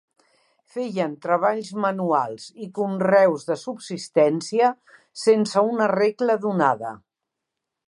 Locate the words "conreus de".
2.79-3.59